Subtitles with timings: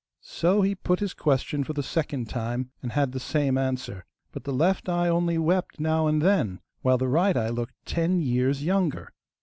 [0.23, 4.45] So he put his question for the second time, and had the same answer; but
[4.45, 8.63] the left eye only wept now and then, while the right eye looked ten years
[8.63, 9.13] younger.